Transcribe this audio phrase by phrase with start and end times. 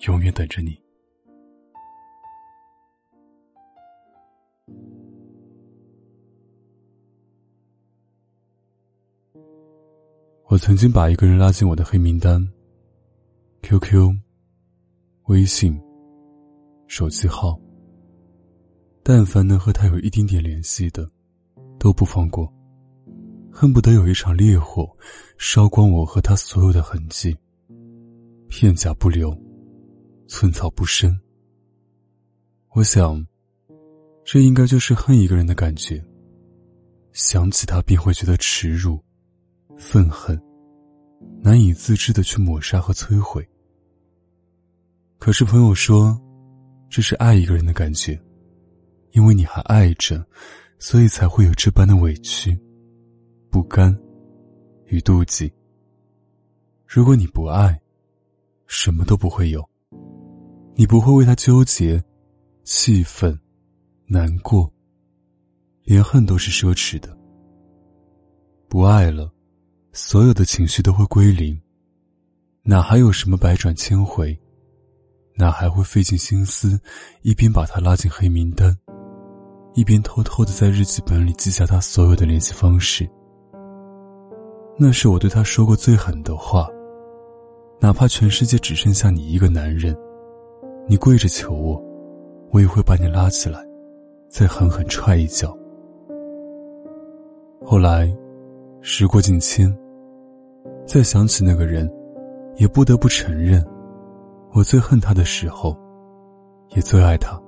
[0.00, 0.78] 永远等着你。
[10.46, 12.40] 我曾经把一个人拉进我的黑名单
[13.62, 14.14] ，QQ、
[15.24, 15.76] 微信、
[16.86, 17.58] 手机号，
[19.02, 21.10] 但凡能和他有一丁点联系的，
[21.78, 22.52] 都不放过，
[23.50, 24.88] 恨不得有一场烈火
[25.38, 27.36] 烧光我和他所有的痕迹，
[28.48, 29.43] 片甲不留。
[30.26, 31.18] 寸草不生。
[32.70, 33.24] 我想，
[34.24, 36.02] 这应该就是恨一个人的感觉。
[37.12, 38.98] 想起他便会觉得耻辱、
[39.76, 40.40] 愤恨，
[41.40, 43.46] 难以自制的去抹杀和摧毁。
[45.18, 46.20] 可是朋友说，
[46.90, 48.20] 这是爱一个人的感觉，
[49.12, 50.26] 因为你还爱着，
[50.80, 52.58] 所以才会有这般的委屈、
[53.48, 53.96] 不甘
[54.86, 55.52] 与妒忌。
[56.84, 57.80] 如果你不爱，
[58.66, 59.64] 什么都不会有。
[60.76, 62.02] 你不会为他纠结、
[62.64, 63.38] 气愤、
[64.06, 64.68] 难过，
[65.84, 67.16] 连恨都是奢侈的。
[68.68, 69.32] 不爱了，
[69.92, 71.56] 所有的情绪都会归零，
[72.64, 74.36] 哪还有什么百转千回？
[75.36, 76.76] 哪还会费尽心思，
[77.22, 78.76] 一边把他拉进黑名单，
[79.74, 83.08] 一边偷偷的在日记本里记下他所有的联系方式？
[84.76, 86.68] 那是我对他说过最狠的话，
[87.80, 89.96] 哪怕全世界只剩下你一个男人。
[90.86, 91.82] 你跪着求我，
[92.50, 93.58] 我也会把你拉起来，
[94.28, 95.56] 再狠狠踹一脚。
[97.64, 98.14] 后来，
[98.82, 99.74] 时过境迁，
[100.86, 101.90] 再想起那个人，
[102.56, 103.64] 也不得不承认，
[104.52, 105.74] 我最恨他的时候，
[106.76, 107.40] 也最爱他。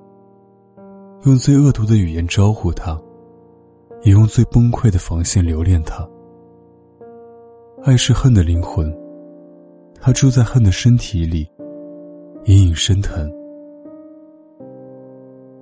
[1.25, 2.99] 用最恶毒的语言招呼他，
[4.03, 6.09] 也用最崩溃的防线留恋他。
[7.85, 8.91] 爱是恨的灵魂，
[10.01, 11.47] 他住在恨的身体里。
[12.47, 13.29] 隐隐生疼，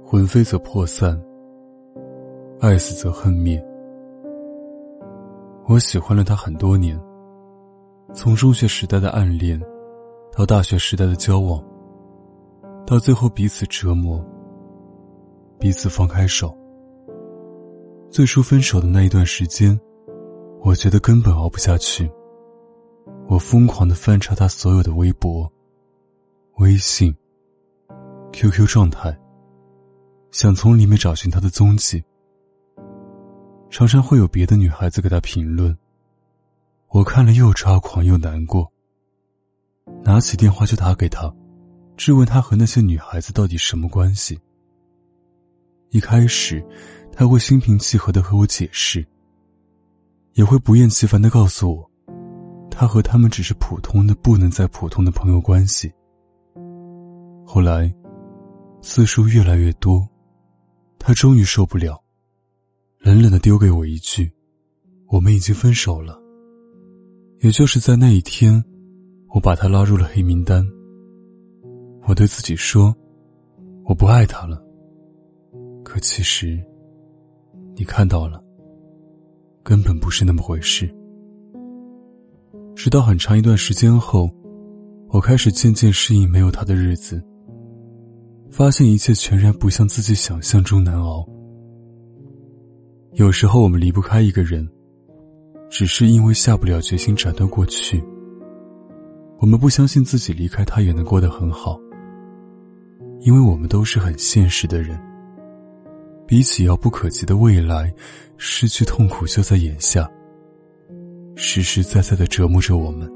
[0.05, 1.19] 魂飞则魄散，
[2.61, 3.59] 爱死则恨灭。
[5.67, 7.01] 我喜欢了他很多年，
[8.13, 9.59] 从中学时代的暗恋，
[10.37, 11.59] 到大学时代的交往，
[12.87, 14.23] 到最后彼此折磨，
[15.59, 16.55] 彼此放开手。
[18.11, 19.81] 最初分手的那一段时间，
[20.61, 22.13] 我觉得根本熬不下去，
[23.27, 25.51] 我疯狂的翻查他所有的微博。
[26.59, 27.13] 微信、
[28.33, 29.17] QQ 状态，
[30.31, 32.03] 想从里面找寻他的踪迹。
[33.71, 35.77] 常常会有别的女孩子给他评论，
[36.91, 38.71] 我看了又抓狂又难过。
[40.05, 41.35] 拿起电话就打给他，
[41.97, 44.39] 质问他和那些女孩子到底什么关系。
[45.91, 46.65] 一开始，
[47.13, 49.05] 他会心平气和的和我解释，
[50.35, 51.91] 也会不厌其烦的告诉我，
[52.71, 55.93] 他和他们只是普通的不能再普通的朋友关系。
[57.45, 57.95] 后来，
[58.83, 60.07] 次数越来越多，
[60.99, 62.03] 他终于受不了，
[62.99, 64.33] 冷冷的丢给我一句
[65.09, 66.21] ：“我们已经分手了。”
[67.41, 68.63] 也就是在那一天，
[69.29, 70.67] 我把他拉入了黑名单。
[72.09, 72.95] 我对自己说
[73.85, 74.63] ：“我不爱他了。”
[75.85, 76.59] 可其实，
[77.77, 78.43] 你看到了，
[79.63, 80.93] 根本不是那么回事。
[82.75, 84.29] 直到很长一段时间后，
[85.09, 87.23] 我开始渐渐适应没有他的日子。
[88.51, 91.27] 发现一切全然不像自己想象中难熬。
[93.13, 94.69] 有时候我们离不开一个人，
[95.71, 98.03] 只是因为下不了决心斩断过去。
[99.39, 101.79] 我们不相信自己离开他也能过得很好，
[103.21, 104.99] 因为我们都是很现实的人。
[106.27, 107.93] 比起遥不可及的未来，
[108.39, 110.11] 失去痛苦就在眼下，
[111.37, 113.11] 实实在在的折磨着我们。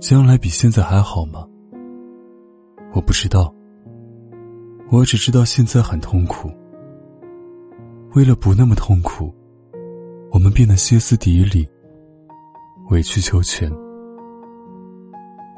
[0.00, 1.46] 将来比现在还好吗？
[2.98, 3.54] 我不知道，
[4.90, 6.50] 我只知道现在很痛苦。
[8.16, 9.32] 为了不那么痛苦，
[10.32, 11.64] 我们变得歇斯底里、
[12.90, 13.70] 委曲求全。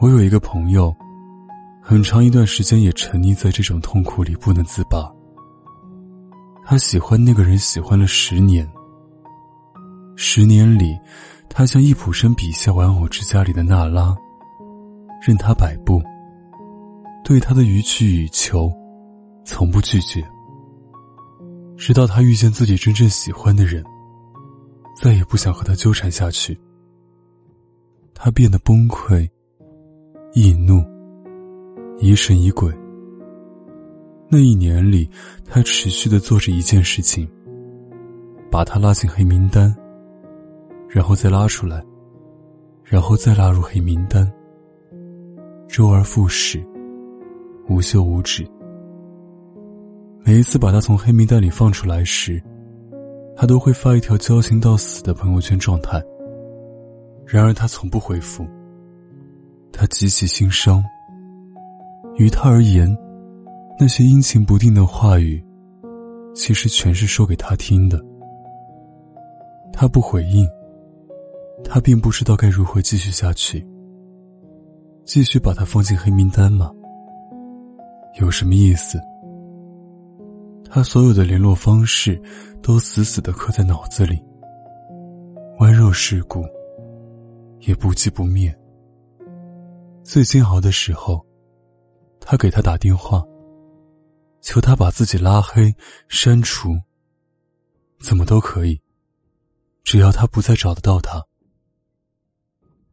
[0.02, 0.94] 我有一个朋友，
[1.80, 5.10] 很长一段时间也沉溺在这种痛苦里不能自拔。
[6.66, 8.70] 他喜欢那个人，喜欢了十年。
[10.14, 10.94] 十年里，
[11.48, 14.14] 他像易卜生笔下玩偶之家里的娜拉。
[15.26, 16.02] 任他摆布，
[17.24, 18.72] 对他的予取予求，
[19.44, 20.22] 从不拒绝。
[21.76, 23.82] 直到他遇见自己真正喜欢的人，
[24.96, 26.58] 再也不想和他纠缠下去。
[28.14, 29.26] 他变得崩溃、
[30.34, 30.84] 易怒、
[31.98, 32.70] 疑神疑鬼。
[34.28, 35.10] 那一年里，
[35.46, 37.26] 他持续的做着一件事情：
[38.50, 39.74] 把他拉进黑名单，
[40.88, 41.82] 然后再拉出来，
[42.84, 44.30] 然后再拉入黑名单，
[45.66, 46.62] 周而复始，
[47.70, 48.44] 无休无止。
[50.24, 52.42] 每一次把他从黑名单里放出来时，
[53.36, 56.02] 他都会发一条交情到死的朋友圈状态。
[57.24, 58.44] 然而他从不回复。
[59.72, 60.84] 他极其心伤。
[62.16, 62.94] 于他而言，
[63.78, 65.42] 那些阴晴不定的话语，
[66.34, 68.04] 其实全是说给他听的。
[69.72, 70.44] 他不回应，
[71.62, 73.64] 他并不知道该如何继续下去。
[75.04, 76.72] 继续把他放进黑名单吗？
[78.18, 79.00] 有什么意思？
[80.70, 82.20] 他所有的联络方式，
[82.62, 84.22] 都死死的刻在脑子里。
[85.58, 86.44] 温柔世故。
[87.60, 88.58] 也不寂不灭。
[90.02, 91.22] 最煎熬的时候，
[92.18, 93.22] 他给他打电话，
[94.40, 95.70] 求他把自己拉黑、
[96.08, 96.74] 删除，
[98.00, 98.80] 怎么都可以，
[99.84, 101.22] 只要他不再找得到他。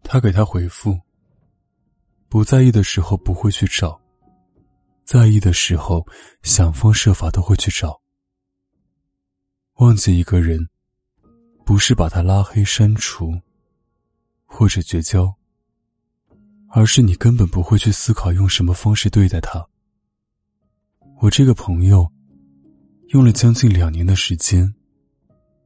[0.04, 1.00] 他给他回复：
[2.28, 3.98] 不在意的时候不会去找，
[5.08, 6.06] 在意的时候
[6.44, 8.02] 想方设法都会去找。
[9.76, 10.68] 忘记一个人，
[11.66, 13.32] 不是把他拉黑、删除。
[14.50, 15.36] 或者绝交，
[16.70, 19.68] 而是你根本不会去思考用什么方式对待他。
[21.22, 22.10] 我这个朋友，
[23.10, 24.74] 用了将近两年的时间，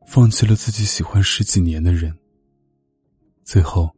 [0.07, 2.11] 放弃了自己喜欢十几年的人。
[3.43, 3.95] 最后，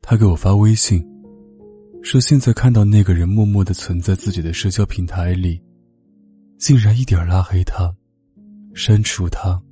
[0.00, 1.04] 他给我发微信，
[2.10, 5.62] 说现在看到那个人默默的存在自己的社交平台里，
[6.56, 7.94] 竟然一点拉黑他、
[8.72, 9.62] 删除他、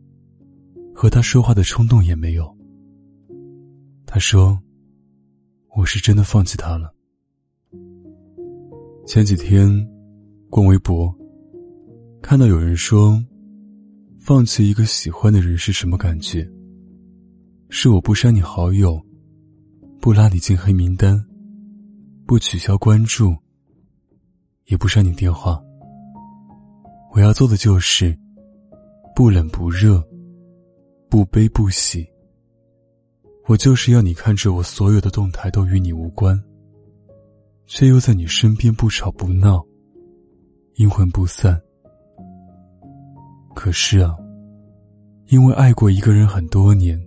[0.95, 2.55] 和他说话的冲动也没有。
[4.05, 4.61] 他说
[5.75, 6.93] ：“我是真的放弃他了。”
[9.09, 9.67] 前几天
[10.51, 11.11] 逛微博，
[12.21, 13.19] 看到有人说
[14.21, 16.47] ：“放弃一个喜欢的人是什么感觉？
[17.71, 19.01] 是我不删你好友，
[20.03, 21.26] 不拉你进黑名单，
[22.27, 23.37] 不取消关注，
[24.65, 25.63] 也不删你电话。
[27.13, 28.19] 我要做的就是
[29.15, 30.03] 不冷不热，
[31.09, 32.05] 不悲不喜。”
[33.47, 36.37] 我就是要你看着我所有的动态都与你无关，
[37.65, 39.65] 却又在你身边不吵不闹，
[40.75, 41.57] 阴魂不散。
[43.55, 44.17] 可是啊，
[45.29, 47.01] 因为爱过一个人很多年，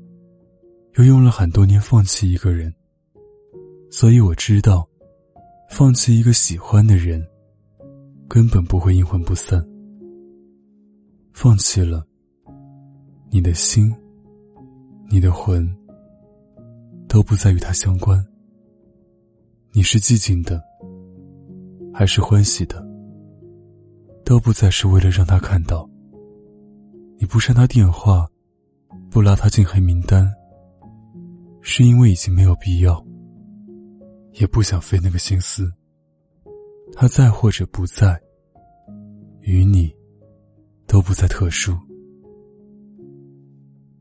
[0.95, 2.73] 又用了很多年放弃一个人，
[3.91, 4.87] 所以我知道，
[5.69, 7.25] 放弃一个喜欢的人，
[8.27, 9.63] 根本不会阴魂不散。
[11.31, 12.05] 放弃了，
[13.29, 13.93] 你的心，
[15.09, 15.67] 你的魂。
[17.07, 18.23] 都不再与他相关。
[19.71, 20.63] 你是寂静的，
[21.91, 22.87] 还是欢喜的，
[24.23, 25.89] 都不再是为了让他看到。
[27.17, 28.27] 你不删他电话，
[29.09, 30.31] 不拉他进黑名单，
[31.61, 33.03] 是因为已经没有必要，
[34.33, 35.71] 也不想费那个心思。
[36.93, 38.19] 他在或者不在，
[39.41, 39.93] 与你
[40.87, 41.77] 都不再特殊。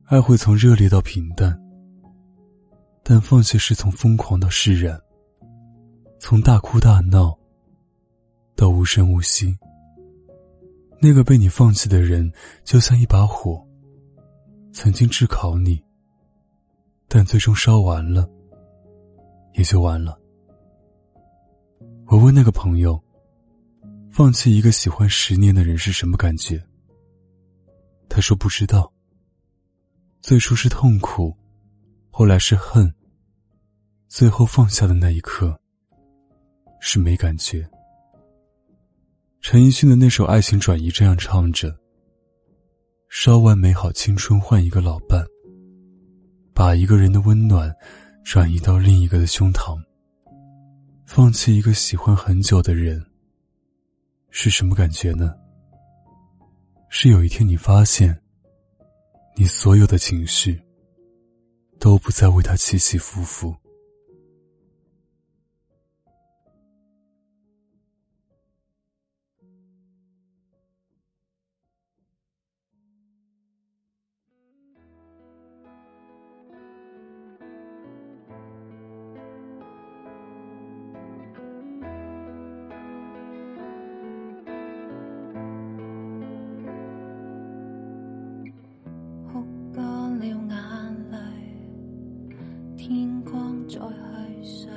[0.07, 1.59] 爱会从热烈到平淡。
[3.11, 5.01] 但放弃是从疯狂到释然，
[6.19, 7.35] 从大哭大闹
[8.55, 9.57] 到无声无息。
[11.01, 12.31] 那个被你放弃的人，
[12.65, 13.67] 就像一把火，
[14.75, 15.83] 曾经炙烤你，
[17.09, 18.29] 但最终烧完了，
[19.59, 20.17] 也就完了。
[22.07, 22.99] 我问那个朋友，
[24.09, 26.65] 放弃一个喜欢十年的人是什么感觉？
[28.09, 28.91] 他说不知道。
[30.21, 31.37] 最初是痛苦，
[32.09, 32.93] 后来是恨。
[34.07, 35.59] 最后放下的那一刻，
[36.81, 37.69] 是没感觉。
[39.41, 41.77] 陈奕迅的那首《爱情转移》这样唱着
[43.11, 45.27] ：“烧完美好青春换一个老伴，
[46.55, 47.75] 把一个人的温暖
[48.31, 49.83] 转移到另一个的胸膛。
[51.07, 53.03] 放弃一个喜欢很久的人，
[54.29, 55.35] 是什么感觉呢？
[56.91, 58.15] 是有一天你发现，
[59.35, 60.63] 你所有的情绪
[61.81, 63.57] 都不再为他起起伏伏。”
[92.89, 94.71] 天光再去睡，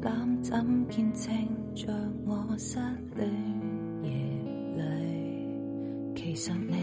[0.00, 1.34] 揽枕见证
[1.74, 1.92] 着
[2.24, 2.78] 我失
[3.16, 3.28] 恋
[4.04, 4.10] 夜
[4.76, 6.14] 里。
[6.14, 6.76] 其实你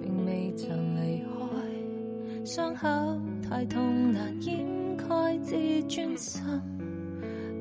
[0.00, 0.70] 并未曾
[1.02, 2.86] 离开，伤口
[3.42, 4.64] 太痛难掩
[4.96, 5.56] 盖自
[5.88, 6.40] 尊心。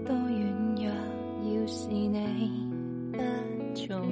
[0.05, 2.51] 多软弱，要是你
[3.11, 3.17] 不
[3.73, 4.05] 重。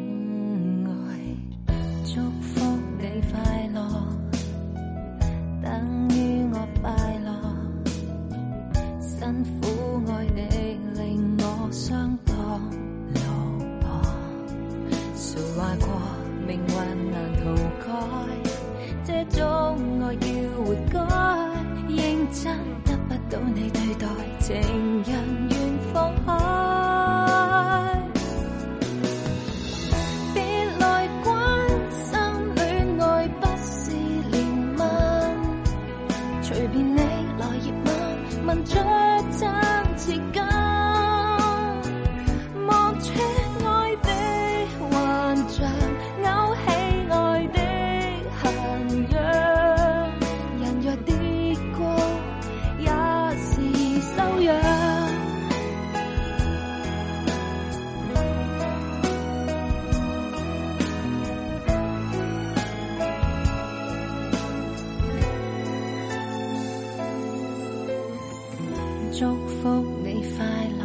[70.38, 70.46] 快
[70.79, 70.84] 乐，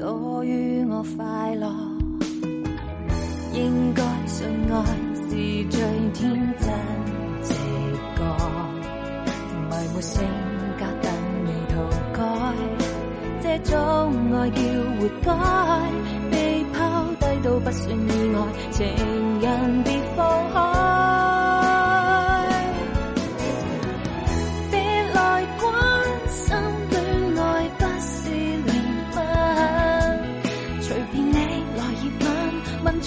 [0.00, 1.66] 多于我快乐。
[3.52, 4.74] 应该信爱
[5.14, 5.28] 是
[5.70, 5.80] 最
[6.12, 6.20] 天
[6.58, 6.68] 真
[7.42, 7.54] 直
[8.16, 8.20] 觉，
[9.70, 10.22] 埋没性
[10.78, 11.06] 格等
[11.44, 11.72] 你涂
[12.12, 12.18] 改，
[13.40, 13.72] 这种
[14.32, 14.58] 爱叫
[14.98, 15.26] 活该。
[16.30, 16.34] 被
[16.72, 16.78] 抛
[17.20, 18.00] 低都不算意
[18.34, 18.36] 外，
[18.72, 18.84] 情
[19.40, 21.23] 人别放开。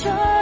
[0.08, 0.37] shine.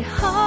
[0.00, 0.39] 最好。